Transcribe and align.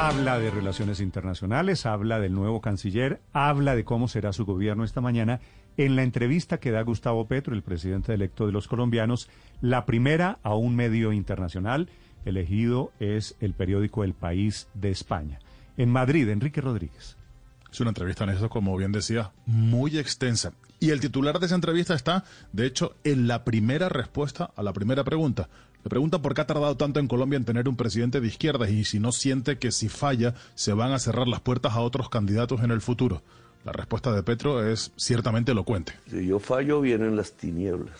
Habla 0.00 0.38
de 0.38 0.52
relaciones 0.52 1.00
internacionales, 1.00 1.84
habla 1.84 2.20
del 2.20 2.32
nuevo 2.32 2.60
canciller, 2.60 3.20
habla 3.32 3.74
de 3.74 3.84
cómo 3.84 4.06
será 4.06 4.32
su 4.32 4.46
gobierno 4.46 4.84
esta 4.84 5.00
mañana. 5.00 5.40
En 5.76 5.96
la 5.96 6.04
entrevista 6.04 6.60
que 6.60 6.70
da 6.70 6.82
Gustavo 6.82 7.26
Petro, 7.26 7.52
el 7.52 7.64
presidente 7.64 8.14
electo 8.14 8.46
de 8.46 8.52
los 8.52 8.68
colombianos, 8.68 9.28
la 9.60 9.86
primera 9.86 10.38
a 10.44 10.54
un 10.54 10.76
medio 10.76 11.12
internacional, 11.12 11.88
elegido 12.24 12.92
es 13.00 13.34
el 13.40 13.54
periódico 13.54 14.04
El 14.04 14.14
País 14.14 14.68
de 14.72 14.90
España. 14.90 15.40
En 15.76 15.90
Madrid, 15.90 16.28
Enrique 16.28 16.60
Rodríguez. 16.60 17.17
Es 17.72 17.80
una 17.80 17.90
entrevista, 17.90 18.24
en 18.24 18.30
eso, 18.30 18.48
como 18.48 18.76
bien 18.76 18.92
decía, 18.92 19.32
muy 19.46 19.98
extensa. 19.98 20.52
Y 20.80 20.90
el 20.90 21.00
titular 21.00 21.38
de 21.38 21.46
esa 21.46 21.54
entrevista 21.54 21.94
está, 21.94 22.24
de 22.52 22.66
hecho, 22.66 22.94
en 23.04 23.26
la 23.26 23.44
primera 23.44 23.88
respuesta 23.88 24.50
a 24.56 24.62
la 24.62 24.72
primera 24.72 25.04
pregunta. 25.04 25.48
Le 25.84 25.90
pregunta 25.90 26.20
por 26.20 26.34
qué 26.34 26.40
ha 26.40 26.46
tardado 26.46 26.76
tanto 26.76 27.00
en 27.00 27.08
Colombia 27.08 27.36
en 27.36 27.44
tener 27.44 27.68
un 27.68 27.76
presidente 27.76 28.20
de 28.20 28.28
izquierda 28.28 28.68
y 28.68 28.84
si 28.84 29.00
no 29.00 29.12
siente 29.12 29.58
que 29.58 29.70
si 29.70 29.88
falla 29.88 30.34
se 30.54 30.72
van 30.72 30.92
a 30.92 30.98
cerrar 30.98 31.28
las 31.28 31.40
puertas 31.40 31.74
a 31.74 31.80
otros 31.80 32.08
candidatos 32.08 32.62
en 32.62 32.70
el 32.70 32.80
futuro. 32.80 33.22
La 33.64 33.72
respuesta 33.72 34.12
de 34.12 34.22
Petro 34.22 34.66
es 34.66 34.92
ciertamente 34.96 35.52
elocuente. 35.52 35.92
Si 36.08 36.26
yo 36.26 36.38
fallo, 36.38 36.80
vienen 36.80 37.16
las 37.16 37.32
tinieblas, 37.32 37.98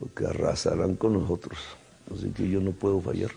lo 0.00 0.12
que 0.12 0.26
arrasarán 0.26 0.96
con 0.96 1.12
nosotros. 1.12 1.58
Así 2.12 2.30
que 2.30 2.48
yo 2.48 2.60
no 2.60 2.72
puedo 2.72 3.00
fallar. 3.00 3.30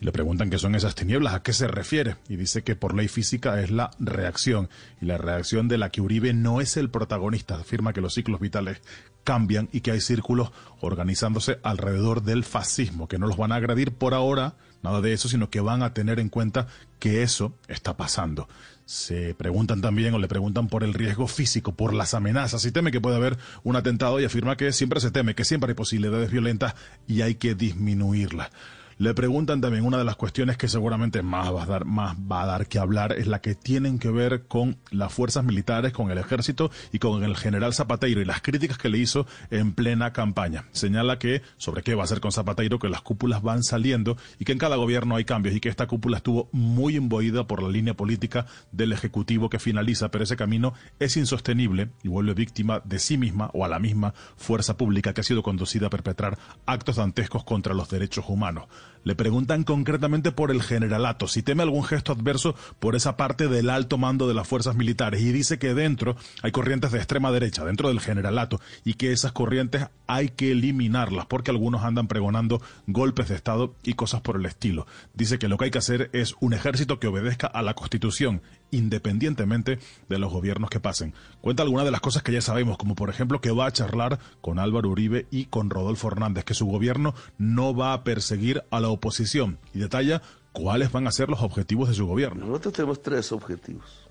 Le 0.00 0.12
preguntan 0.12 0.50
qué 0.50 0.58
son 0.58 0.74
esas 0.74 0.94
tinieblas, 0.94 1.34
a 1.34 1.42
qué 1.42 1.52
se 1.52 1.66
refiere, 1.66 2.16
y 2.28 2.36
dice 2.36 2.62
que 2.62 2.76
por 2.76 2.94
ley 2.94 3.08
física 3.08 3.60
es 3.60 3.70
la 3.70 3.90
reacción, 3.98 4.68
y 5.00 5.06
la 5.06 5.18
reacción 5.18 5.68
de 5.68 5.78
la 5.78 5.90
que 5.90 6.00
Uribe 6.00 6.34
no 6.34 6.60
es 6.60 6.76
el 6.76 6.90
protagonista, 6.90 7.56
afirma 7.56 7.92
que 7.92 8.00
los 8.00 8.14
ciclos 8.14 8.40
vitales 8.40 8.82
cambian 9.22 9.68
y 9.72 9.80
que 9.80 9.92
hay 9.92 10.00
círculos 10.00 10.52
organizándose 10.80 11.58
alrededor 11.62 12.22
del 12.22 12.44
fascismo, 12.44 13.08
que 13.08 13.18
no 13.18 13.26
los 13.26 13.36
van 13.36 13.52
a 13.52 13.56
agredir 13.56 13.92
por 13.92 14.14
ahora, 14.14 14.56
nada 14.82 15.00
de 15.00 15.14
eso, 15.14 15.28
sino 15.28 15.48
que 15.48 15.60
van 15.60 15.82
a 15.82 15.94
tener 15.94 16.20
en 16.20 16.28
cuenta 16.28 16.66
que 16.98 17.22
eso 17.22 17.54
está 17.68 17.96
pasando. 17.96 18.48
Se 18.84 19.34
preguntan 19.34 19.80
también 19.80 20.12
o 20.12 20.18
le 20.18 20.28
preguntan 20.28 20.68
por 20.68 20.84
el 20.84 20.92
riesgo 20.92 21.26
físico, 21.26 21.74
por 21.74 21.94
las 21.94 22.12
amenazas, 22.12 22.64
y 22.66 22.72
teme 22.72 22.92
que 22.92 23.00
puede 23.00 23.16
haber 23.16 23.38
un 23.62 23.76
atentado 23.76 24.20
y 24.20 24.26
afirma 24.26 24.58
que 24.58 24.72
siempre 24.72 25.00
se 25.00 25.10
teme, 25.10 25.34
que 25.34 25.46
siempre 25.46 25.70
hay 25.70 25.74
posibilidades 25.74 26.30
violentas 26.30 26.74
y 27.08 27.22
hay 27.22 27.36
que 27.36 27.54
disminuirlas. 27.54 28.50
Le 28.98 29.14
preguntan 29.14 29.60
también 29.60 29.84
una 29.84 29.98
de 29.98 30.04
las 30.04 30.16
cuestiones 30.16 30.56
que 30.56 30.68
seguramente 30.68 31.22
más 31.22 31.52
va 31.52 31.64
a 31.64 31.66
dar, 31.66 31.84
más 31.84 32.16
va 32.16 32.42
a 32.42 32.46
dar 32.46 32.66
que 32.66 32.78
hablar 32.78 33.12
es 33.12 33.26
la 33.26 33.40
que 33.40 33.54
tienen 33.54 33.98
que 33.98 34.10
ver 34.10 34.44
con 34.46 34.76
las 34.90 35.12
fuerzas 35.12 35.44
militares, 35.44 35.92
con 35.92 36.10
el 36.10 36.18
ejército 36.18 36.70
y 36.92 36.98
con 36.98 37.24
el 37.24 37.36
general 37.36 37.74
Zapateiro 37.74 38.20
y 38.20 38.24
las 38.24 38.40
críticas 38.40 38.78
que 38.78 38.88
le 38.88 38.98
hizo 38.98 39.26
en 39.50 39.72
plena 39.72 40.12
campaña. 40.12 40.66
Señala 40.72 41.18
que 41.18 41.42
sobre 41.56 41.82
qué 41.82 41.94
va 41.94 42.02
a 42.02 42.04
hacer 42.04 42.20
con 42.20 42.32
Zapateiro, 42.32 42.78
que 42.78 42.88
las 42.88 43.02
cúpulas 43.02 43.42
van 43.42 43.62
saliendo 43.62 44.16
y 44.38 44.44
que 44.44 44.52
en 44.52 44.58
cada 44.58 44.76
gobierno 44.76 45.16
hay 45.16 45.24
cambios 45.24 45.54
y 45.56 45.60
que 45.60 45.68
esta 45.68 45.86
cúpula 45.86 46.18
estuvo 46.18 46.48
muy 46.52 46.96
imbuida 46.96 47.46
por 47.46 47.62
la 47.62 47.68
línea 47.68 47.94
política 47.94 48.46
del 48.72 48.92
ejecutivo 48.92 49.50
que 49.50 49.58
finaliza, 49.58 50.10
pero 50.10 50.24
ese 50.24 50.36
camino 50.36 50.74
es 50.98 51.16
insostenible 51.16 51.90
y 52.02 52.08
vuelve 52.08 52.34
víctima 52.34 52.80
de 52.84 52.98
sí 52.98 53.18
misma 53.18 53.50
o 53.52 53.64
a 53.64 53.68
la 53.68 53.78
misma 53.78 54.14
fuerza 54.36 54.76
pública 54.76 55.12
que 55.12 55.20
ha 55.20 55.24
sido 55.24 55.42
conducida 55.42 55.88
a 55.88 55.90
perpetrar 55.90 56.38
actos 56.66 56.96
dantescos 56.96 57.44
contra 57.44 57.74
los 57.74 57.88
derechos 57.88 58.24
humanos. 58.28 58.66
Le 59.04 59.14
preguntan 59.14 59.64
concretamente 59.64 60.32
por 60.32 60.50
el 60.50 60.62
generalato, 60.62 61.28
si 61.28 61.42
teme 61.42 61.62
algún 61.62 61.84
gesto 61.84 62.12
adverso 62.12 62.54
por 62.78 62.96
esa 62.96 63.18
parte 63.18 63.48
del 63.48 63.68
alto 63.68 63.98
mando 63.98 64.26
de 64.26 64.32
las 64.32 64.48
fuerzas 64.48 64.76
militares 64.76 65.20
y 65.20 65.30
dice 65.30 65.58
que 65.58 65.74
dentro 65.74 66.16
hay 66.42 66.52
corrientes 66.52 66.90
de 66.90 66.98
extrema 66.98 67.30
derecha, 67.30 67.66
dentro 67.66 67.88
del 67.88 68.00
generalato, 68.00 68.60
y 68.82 68.94
que 68.94 69.12
esas 69.12 69.32
corrientes 69.32 69.88
hay 70.06 70.30
que 70.30 70.52
eliminarlas 70.52 71.26
porque 71.26 71.50
algunos 71.50 71.84
andan 71.84 72.08
pregonando 72.08 72.62
golpes 72.86 73.28
de 73.28 73.34
Estado 73.34 73.74
y 73.82 73.92
cosas 73.92 74.22
por 74.22 74.36
el 74.36 74.46
estilo. 74.46 74.86
Dice 75.12 75.38
que 75.38 75.48
lo 75.48 75.58
que 75.58 75.66
hay 75.66 75.70
que 75.70 75.78
hacer 75.78 76.08
es 76.14 76.34
un 76.40 76.54
ejército 76.54 76.98
que 76.98 77.08
obedezca 77.08 77.46
a 77.46 77.60
la 77.60 77.74
Constitución 77.74 78.40
independientemente 78.76 79.78
de 80.08 80.18
los 80.18 80.32
gobiernos 80.32 80.70
que 80.70 80.80
pasen. 80.80 81.14
Cuenta 81.40 81.62
algunas 81.62 81.84
de 81.84 81.90
las 81.90 82.00
cosas 82.00 82.22
que 82.22 82.32
ya 82.32 82.40
sabemos, 82.40 82.76
como 82.76 82.94
por 82.94 83.10
ejemplo 83.10 83.40
que 83.40 83.50
va 83.50 83.66
a 83.66 83.72
charlar 83.72 84.18
con 84.40 84.58
Álvaro 84.58 84.90
Uribe 84.90 85.26
y 85.30 85.46
con 85.46 85.70
Rodolfo 85.70 86.08
Hernández, 86.08 86.44
que 86.44 86.54
su 86.54 86.66
gobierno 86.66 87.14
no 87.38 87.74
va 87.74 87.92
a 87.92 88.04
perseguir 88.04 88.62
a 88.70 88.80
la 88.80 88.88
oposición 88.88 89.58
y 89.72 89.78
detalla 89.78 90.22
cuáles 90.52 90.92
van 90.92 91.06
a 91.06 91.12
ser 91.12 91.28
los 91.28 91.42
objetivos 91.42 91.88
de 91.88 91.94
su 91.94 92.06
gobierno. 92.06 92.46
Nosotros 92.46 92.74
tenemos 92.74 93.02
tres 93.02 93.32
objetivos. 93.32 94.08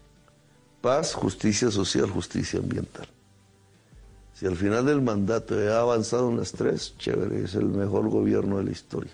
Paz, 0.81 1.13
justicia 1.13 1.72
social, 1.72 2.09
justicia 2.09 2.59
ambiental. 2.59 3.07
Si 4.34 4.46
al 4.46 4.56
final 4.56 4.85
del 4.85 5.02
mandato 5.02 5.62
he 5.62 5.72
avanzado 5.72 6.29
en 6.29 6.38
las 6.38 6.52
tres, 6.52 6.96
chévere, 6.97 7.44
es 7.44 7.56
el 7.56 7.66
mejor 7.66 8.09
gobierno 8.09 8.57
de 8.57 8.66
la 8.66 8.72
historia. 8.72 9.13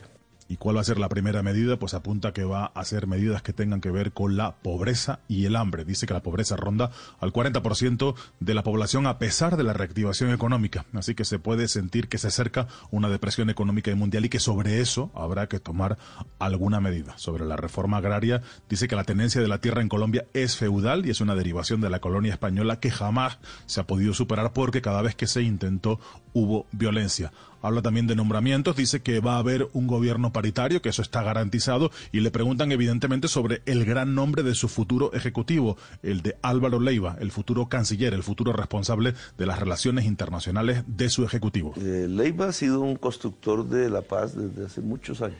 ¿Y 0.50 0.58
cuál 0.58 0.78
va 0.78 0.82
a 0.82 0.84
ser 0.84 0.98
la 0.98 1.10
primera 1.10 1.44
medida? 1.44 1.78
Pues 1.78 1.94
apunta 1.94 2.34
que 2.34 2.44
va 2.44 2.72
a 2.74 2.84
ser 2.84 3.06
medidas 3.06 3.44
que 3.44 3.54
tengan 3.54 3.82
que 3.82 3.92
ver 3.92 4.14
con 4.14 4.36
la 4.36 4.56
pobreza 4.56 5.20
y 5.28 5.46
el 5.46 5.56
hambre. 5.56 5.86
Dice 5.86 6.08
que 6.08 6.14
la 6.16 6.24
pobreza 6.24 6.56
ronda 6.56 6.90
al 7.20 7.32
40% 7.32 8.16
de 8.40 8.54
la 8.56 8.64
población 8.64 9.06
a 9.06 9.20
pesar 9.20 9.58
de 9.58 9.64
la 9.64 9.74
reactivación 9.74 10.34
económica. 10.34 10.88
Así 10.94 11.14
que 11.14 11.24
se 11.24 11.38
puede 11.38 11.68
sentir 11.68 12.08
que 12.08 12.18
se 12.18 12.30
acerca 12.30 12.68
una 12.90 13.10
depresión 13.10 13.52
económica 13.52 13.92
y 13.92 13.96
mundial 13.96 14.26
y 14.26 14.30
que 14.30 14.40
sobre 14.40 14.80
eso 14.80 15.12
habrá 15.14 15.48
que 15.48 15.60
tomar 15.60 16.00
alguna 16.40 16.80
medida. 16.80 17.16
Sobre 17.20 17.46
la 17.46 17.56
reforma 17.56 17.98
agraria, 17.98 18.42
dice 18.68 18.88
que 18.88 18.96
la 18.96 19.04
tenencia 19.04 19.42
de 19.42 19.48
la 19.48 19.62
tierra 19.62 19.84
en 19.84 19.90
Colombia 19.90 20.26
es 20.34 20.58
feudal 20.58 21.06
y 21.06 21.12
es 21.12 21.22
una 21.22 21.36
derivación 21.36 21.80
de 21.80 21.92
la 21.92 22.00
colonia 22.00 22.34
española 22.34 22.80
que 22.80 22.90
jamás 22.90 23.38
se 23.68 23.82
ha 23.82 23.86
podido 23.86 24.16
superar 24.16 24.52
porque 24.52 24.82
cada 24.82 25.04
vez 25.04 25.14
que 25.14 25.28
se 25.28 25.44
intentó 25.44 26.00
hubo 26.34 26.66
violencia. 26.72 27.32
Habla 27.62 27.82
también 27.82 28.08
de 28.08 28.16
nombramientos, 28.16 28.76
dice 28.76 29.02
que 29.02 29.20
va 29.20 29.36
a 29.36 29.40
haber 29.40 29.68
un 29.74 29.88
gobierno 29.88 30.32
paritario, 30.32 30.82
que 30.82 30.90
eso 30.90 31.02
está 31.02 31.24
garantizado, 31.24 31.92
y 32.12 32.22
le 32.22 32.32
preguntan 32.32 32.72
evidentemente 32.72 33.28
sobre 33.28 33.62
el 33.66 33.86
gran 33.86 34.16
nombre 34.16 34.44
de 34.44 34.56
su 34.56 34.70
futuro 34.70 35.12
ejecutivo, 35.14 35.78
el 36.04 36.22
de 36.22 36.38
Álvaro 36.42 36.80
Leiva, 36.80 37.18
el 37.20 37.32
futuro 37.32 37.68
canciller, 37.68 38.14
el 38.14 38.24
futuro 38.24 38.54
responsable 38.54 39.14
de 39.38 39.46
las 39.46 39.60
relaciones 39.60 40.06
internacionales 40.06 40.84
de 40.88 41.10
su 41.10 41.24
ejecutivo. 41.24 41.74
Eh, 41.78 42.08
Leiva 42.10 42.48
ha 42.48 42.54
sido 42.54 42.82
un 42.82 42.96
constructor 42.96 43.68
de 43.68 43.90
la 43.90 44.02
paz 44.02 44.36
desde 44.36 44.66
hace 44.66 44.82
muchos 44.82 45.22
años, 45.22 45.40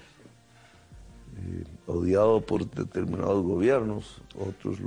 eh, 1.38 1.64
odiado 1.88 2.42
por 2.42 2.70
determinados 2.70 3.44
gobiernos, 3.44 4.22
otros 4.38 4.78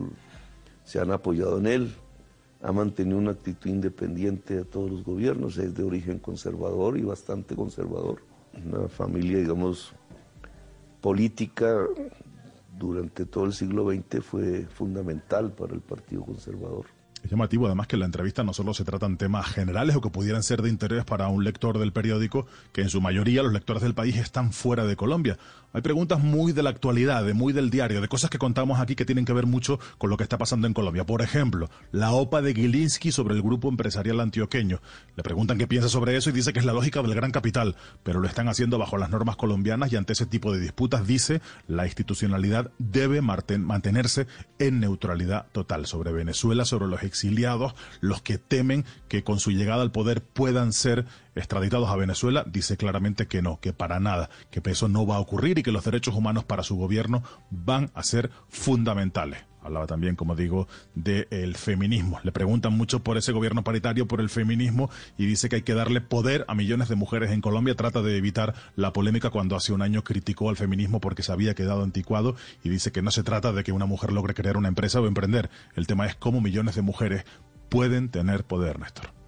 se 0.85 1.01
han 1.01 1.11
apoyado 1.11 1.59
en 1.59 1.67
él 1.67 1.95
ha 2.63 2.73
mantenido 2.73 3.19
una 3.19 3.33
actitud 3.33 3.71
independiente 3.71 4.59
a 4.59 4.65
todos 4.65 4.91
los 4.91 5.05
gobiernos, 5.05 5.59
es 5.59 5.75
de 5.75 5.83
origen 5.83 6.19
conservador 6.21 6.97
y 6.97 7.03
bastante 7.03 7.57
conservador. 7.57 8.23
Una 8.65 8.89
familia, 8.89 9.39
digamos, 9.39 9.93
política 11.01 11.87
durante 12.79 13.27
todo 13.27 13.47
el 13.47 13.53
siglo 13.53 13.91
XX 13.91 14.25
fue 14.25 14.63
fundamental 14.67 15.53
para 15.53 15.75
el 15.75 15.81
Partido 15.81 16.25
Conservador. 16.25 16.87
Es 17.23 17.31
llamativo 17.31 17.67
además 17.67 17.87
que 17.87 17.97
en 17.97 18.01
la 18.01 18.07
entrevista 18.07 18.43
no 18.43 18.53
solo 18.53 18.75
se 18.75 18.85
tratan 18.85 19.17
temas 19.17 19.47
generales 19.47 19.95
o 19.95 20.01
que 20.01 20.11
pudieran 20.11 20.43
ser 20.43 20.61
de 20.61 20.69
interés 20.69 21.05
para 21.05 21.29
un 21.29 21.45
lector 21.45 21.79
del 21.79 21.93
periódico, 21.93 22.47
que 22.73 22.83
en 22.83 22.89
su 22.89 23.01
mayoría 23.01 23.43
los 23.43 23.53
lectores 23.53 23.83
del 23.83 23.95
país 23.95 24.17
están 24.17 24.53
fuera 24.53 24.85
de 24.85 24.97
Colombia. 24.97 25.39
Hay 25.75 25.81
preguntas 25.81 26.21
muy 26.21 26.53
de 26.53 26.63
la 26.63 26.69
actualidad, 26.71 27.25
muy 27.33 27.55
del 27.55 27.71
diario, 27.71 28.03
de 28.03 28.09
cosas 28.09 28.29
que 28.29 28.37
contamos 28.37 28.79
aquí 28.79 28.95
que 28.95 29.07
tienen 29.07 29.25
que 29.25 29.33
ver 29.33 29.47
mucho 29.47 29.79
con 29.97 30.11
lo 30.11 30.19
que 30.19 30.23
está 30.23 30.37
pasando 30.37 30.67
en 30.67 30.75
Colombia. 30.75 31.07
Por 31.07 31.23
ejemplo, 31.23 31.71
la 31.93 32.13
OPA 32.13 32.43
de 32.43 32.55
Gilinski 32.55 33.11
sobre 33.11 33.35
el 33.35 33.43
grupo 33.43 33.71
empresarial 33.71 34.21
antioqueño. 34.21 34.81
Le 35.17 35.23
preguntan 35.23 35.57
qué 35.57 35.67
piensa 35.67 35.89
sobre 35.89 36.17
eso 36.17 36.29
y 36.29 36.35
dice 36.35 36.53
que 36.53 36.59
es 36.59 36.67
la 36.67 36.75
lógica 36.75 37.01
del 37.01 37.15
gran 37.15 37.31
capital, 37.31 37.77
pero 38.03 38.21
lo 38.21 38.29
están 38.29 38.49
haciendo 38.49 38.77
bajo 38.79 38.99
las 38.99 39.11
normas 39.11 39.37
colombianas 39.37 39.91
y 39.93 39.97
ante 39.97 40.13
ese 40.13 40.27
tipo 40.27 40.53
de 40.53 40.61
disputas 40.61 41.07
dice 41.07 41.41
la 41.69 41.87
institucionalidad 41.87 42.71
debe 42.79 43.23
mantenerse 43.23 44.27
en 44.59 44.81
neutralidad 44.81 45.47
total 45.53 45.87
sobre 45.87 46.13
Venezuela, 46.13 46.67
sobre 46.67 46.89
los 46.89 47.03
exiliados, 47.13 47.75
los 48.01 48.23
que 48.23 48.39
temen 48.39 48.87
que 49.09 49.23
con 49.23 49.39
su 49.39 49.51
llegada 49.51 49.83
al 49.83 49.93
poder 49.93 50.23
puedan 50.23 50.73
ser 50.73 51.05
extraditados 51.35 51.89
a 51.89 51.97
Venezuela, 51.97 52.45
dice 52.47 52.77
claramente 52.77 53.27
que 53.27 53.43
no, 53.43 53.61
que 53.61 53.73
para 53.73 54.01
nada, 54.01 54.31
que 54.51 54.63
eso 54.71 54.89
no 54.89 55.07
va 55.07 55.17
a 55.17 55.21
ocurrir 55.21 55.59
y 55.59 55.63
que 55.63 55.73
los 55.73 55.85
derechos 55.85 56.15
humanos 56.15 56.45
para 56.45 56.63
su 56.63 56.77
gobierno 56.77 57.23
van 57.51 57.91
a 57.95 58.03
ser 58.03 58.31
fundamentales. 58.49 59.41
Hablaba 59.63 59.87
también, 59.87 60.17
como 60.17 60.35
digo, 60.35 60.67
del 60.95 61.55
feminismo. 61.55 62.19
Le 62.25 62.33
preguntan 62.33 62.77
mucho 62.77 63.01
por 63.05 63.17
ese 63.17 63.31
gobierno 63.31 63.63
paritario, 63.63 64.09
por 64.09 64.21
el 64.21 64.29
feminismo, 64.29 64.91
y 65.17 65.27
dice 65.27 65.49
que 65.49 65.57
hay 65.57 65.63
que 65.63 65.75
darle 65.75 66.01
poder 66.01 66.45
a 66.49 66.55
millones 66.55 66.89
de 66.89 66.97
mujeres 66.97 67.31
en 67.31 67.41
Colombia. 67.41 67.77
Trata 67.77 68.03
de 68.03 68.17
evitar 68.17 68.55
la 68.75 68.93
polémica 68.93 69.31
cuando 69.31 69.55
hace 69.55 69.73
un 69.73 69.83
año 69.83 70.03
criticó 70.03 70.49
al 70.49 70.57
feminismo 70.57 71.01
porque 71.01 71.23
se 71.23 71.31
había 71.31 71.55
quedado 71.55 71.85
anticuado 71.85 72.35
y 72.65 72.71
dice 72.71 72.91
que 72.91 73.03
no 73.03 73.13
se 73.13 73.23
trata 73.23 73.53
de 73.53 73.63
que 73.63 73.73
una 73.73 73.87
mujer 73.87 74.13
logre 74.13 74.35
crear 74.35 74.57
una 74.57 74.69
empresa 74.69 75.01
o 75.01 75.07
emprender. 75.07 75.49
El 75.77 75.87
tema 75.87 76.07
es 76.07 76.17
cómo 76.17 76.41
millones 76.41 76.75
de 76.75 76.83
mujeres 76.83 77.25
pueden 77.69 78.09
tener 78.09 78.45
poder, 78.45 78.81
Néstor. 78.81 79.22